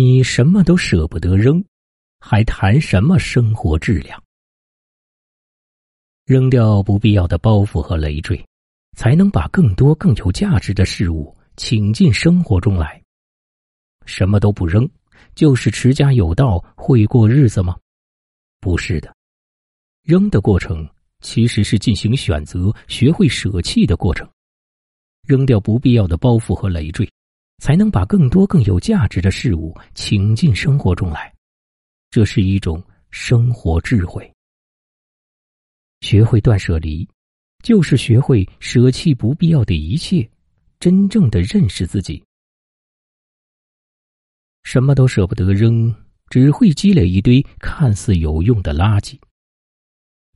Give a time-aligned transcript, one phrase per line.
[0.00, 1.64] 你什么都舍不得扔，
[2.20, 4.22] 还谈什么生活质量？
[6.24, 8.40] 扔掉不必要的包袱和累赘，
[8.96, 13.02] 才能把更多更有价值的事物请进生活中来。
[14.06, 14.88] 什么都不扔，
[15.34, 17.76] 就是持家有道，会过日子吗？
[18.60, 19.12] 不是的，
[20.04, 20.88] 扔的过程
[21.22, 24.30] 其实是进行选择、学会舍弃的过程。
[25.26, 27.10] 扔掉不必要的包袱和累赘。
[27.58, 31.32] 才能把更多更有价值的事物请进生活中来，
[32.10, 34.30] 这是一种生活智慧。
[36.00, 37.06] 学会断舍离，
[37.62, 40.28] 就是学会舍弃不必要的一切，
[40.78, 42.22] 真正的认识自己。
[44.62, 45.92] 什么都舍不得扔，
[46.28, 49.18] 只会积累一堆看似有用的垃圾。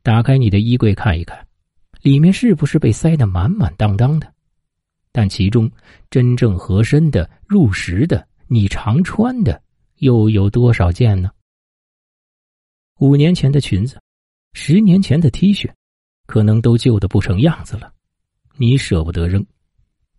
[0.02, 1.46] 打开你的衣柜看一看，
[2.00, 4.31] 里面是不是被塞得满满当当的？
[5.12, 5.70] 但其中
[6.10, 9.62] 真正合身的、入时的、你常穿的，
[9.98, 11.30] 又有多少件呢？
[12.98, 14.00] 五年前的裙子，
[14.54, 15.70] 十年前的 T 恤，
[16.26, 17.92] 可能都旧的不成样子了，
[18.56, 19.42] 你舍不得扔；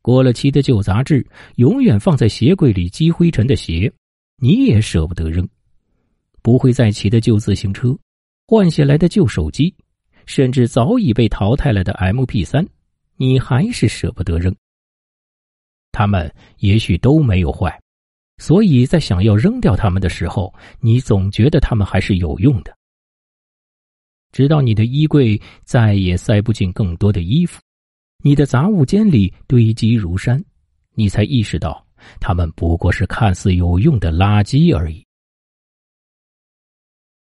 [0.02, 3.92] 过了期的旧杂志，永远放在鞋柜里积灰尘的鞋，
[4.38, 5.44] 你也舍不得扔；
[6.42, 7.98] 不会再骑的旧自行车，
[8.48, 9.74] 换下来的旧手机，
[10.26, 12.68] 甚至早已被淘汰了的 MP 三，
[13.16, 14.54] 你还是舍不得扔。
[15.94, 17.80] 他们也许都没有坏，
[18.40, 22.76] 所以在想要扔掉他们的时候，你总觉得他们还是有用的。
[24.32, 27.62] 直到你的衣柜再也塞不进更多的衣服，
[28.24, 30.44] 你的杂物间里堆积如山，
[30.96, 31.86] 你才意识到，
[32.20, 35.06] 他们不过是看似有用的垃圾而已。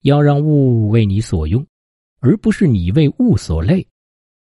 [0.02, 1.66] 要让物为你所用，
[2.20, 3.88] 而不是你为物所累，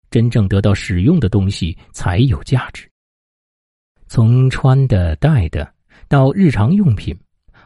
[0.09, 2.89] 真正得到使用的东西才有价值。
[4.09, 5.71] 从穿的、戴的
[6.07, 7.15] 到日常用品，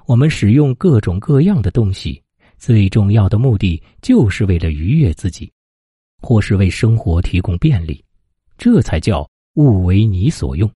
[0.06, 2.22] 我们使用各种各样的东西，
[2.58, 5.50] 最重要的目的就是为了愉悦自己，
[6.22, 8.04] 或是为生活提供便利，
[8.58, 9.26] 这才叫
[9.56, 10.70] 物为你所用。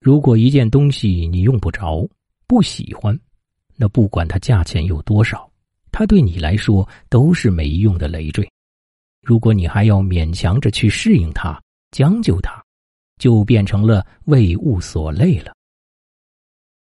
[0.00, 2.04] 如果一件东西你用不着、
[2.48, 3.16] 不喜欢，
[3.76, 5.48] 那不管它价钱有多少，
[5.92, 8.48] 它对你来说都是没用的累赘。
[9.22, 12.60] 如果你还要勉强着去适应它、将就它，
[13.18, 15.52] 就变成了为物所累了。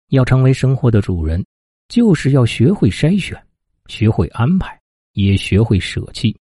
[0.10, 1.46] 要成为生活的主人，
[1.88, 3.42] 就是要学会筛选，
[3.88, 4.78] 学会安排，
[5.14, 6.36] 也学会舍弃。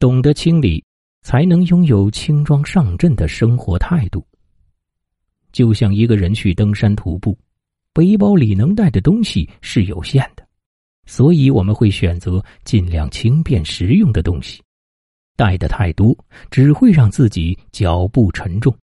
[0.00, 0.84] 懂得清理，
[1.22, 4.26] 才能拥有轻装上阵的生活态度。
[5.52, 7.38] 就像一个人去登山徒步，
[7.92, 10.44] 背包里能带的东西是有限的，
[11.06, 14.60] 所以我们会选择尽量轻便实用的东西。
[15.36, 16.16] 带的太多，
[16.50, 18.76] 只会让自己脚步沉重。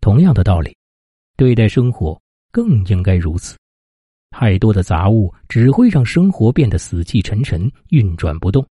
[0.00, 0.76] 同样的道理，
[1.36, 2.20] 对待生活
[2.50, 3.56] 更应该如此。
[4.30, 8.66] 太多的杂物只会让生活变得死气沉沉、运转不动。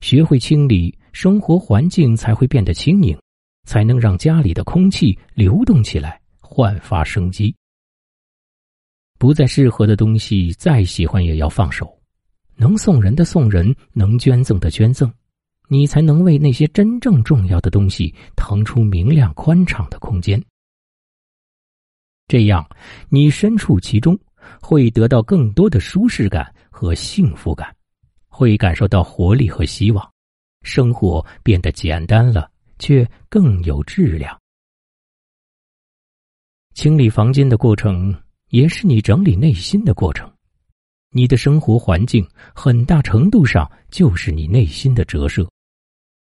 [0.00, 3.18] 学会清理，生活环境才会变得轻盈，
[3.66, 7.54] 才能让家里的空气流动起来，焕发生机。
[9.18, 11.98] 不再适合的东西，再喜欢也要放手。
[12.56, 15.12] 能送人的送人，能捐赠的捐赠。
[15.68, 20.42] 你才能为那些真正重要的东西腾出明亮宽敞的空间。
[22.26, 22.66] 这样，
[23.08, 24.18] 你身处其中，
[24.60, 27.74] 会得到更多的舒适感和幸福感，
[28.28, 30.10] 会感受到活力和希望，
[30.62, 34.38] 生活变得简单了，却更有质量。
[36.74, 38.14] 清理房间的过程，
[38.48, 40.30] 也是你整理内心的过程。
[41.10, 45.48] 你的生活环境，很大程度上就是你内心的折射。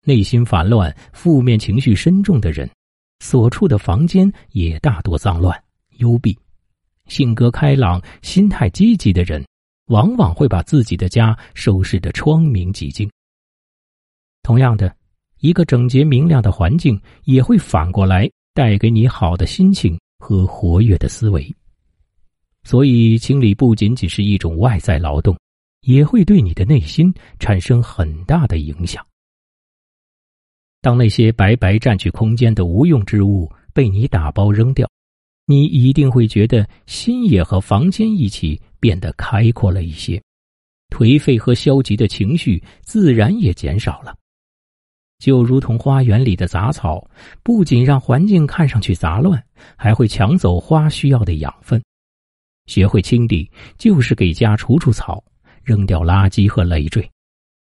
[0.08, 2.66] 内心烦乱、负面情绪深重的人，
[3.18, 5.54] 所处的房间也大多脏乱、
[5.98, 6.32] 幽闭；
[7.08, 9.44] 性格开朗、心态积极的人，
[9.88, 13.06] 往往会把自己的家收拾得窗明几净。
[14.42, 14.96] 同样的，
[15.40, 21.54] 一个整洁明亮的环境，也会反过来带给你好的心情和活跃的思维。
[22.64, 25.36] 所以，清理不仅仅是一种外在劳动，
[25.82, 29.04] 也会对你的内心产生很大的影响。
[30.88, 34.88] 当那些白白占据空间的无用之物被你打包扔掉，
[35.44, 40.18] 你一定会觉得心也和房间一起变得开阔了一些，
[40.88, 44.16] 颓废和消极的情绪自然也减少了。
[45.18, 47.06] 就如同花园里的杂草，
[47.42, 49.44] 不仅让环境看上去杂乱，
[49.76, 51.78] 还会抢走花需要的养分。
[52.64, 53.46] 学会清理，
[53.76, 55.22] 就是给家除除草，
[55.62, 57.06] 扔掉垃圾和累赘，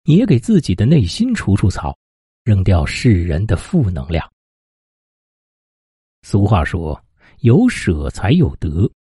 [0.04, 1.98] 也给自己的内心除除草。
[2.50, 4.28] 扔掉世人的负能量。
[6.24, 7.00] 俗话说
[7.42, 8.92] ：“有舍才有得，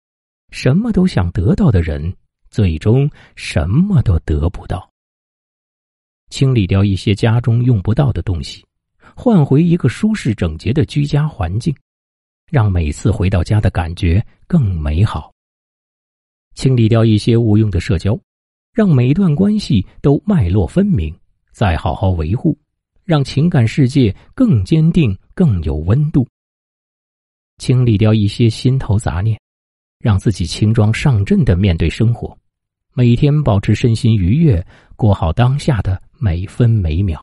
[0.51, 2.15] 什么都想得到的人，
[2.51, 4.87] 最终什么都得不到。
[6.29, 8.63] 清理掉一些家中用不到的东西，
[9.15, 11.75] 换回一个舒适整洁的居家环境，
[12.51, 15.33] 让每次回到家的感觉更美好。
[16.53, 18.15] 清理掉一些无用的社交，
[18.73, 21.19] 让每段关系都脉络分明，
[21.51, 22.55] 再好好维护，
[23.09, 26.27] 让情感世界更坚定、更有温度。
[27.57, 29.41] 清理掉一些心头杂念，
[29.97, 32.37] 让自己轻装上阵的面对生活，
[32.93, 34.63] 每天保持身心愉悦，
[34.95, 35.99] 过好当下的。
[36.19, 37.19] 每分每秒，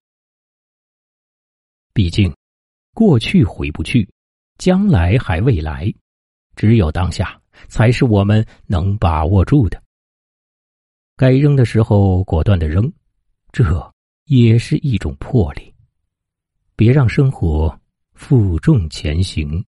[1.93, 2.35] 毕竟
[2.93, 4.09] 过去回不去，
[4.59, 5.93] 将来还未来，
[6.57, 9.81] 只有当下才是我们能把握住的。
[11.15, 12.93] 该扔的时候果断的扔，
[13.53, 13.93] 这
[14.25, 15.73] 也是一种魄力。
[16.77, 17.81] 别让生活
[18.15, 19.65] 负重前行。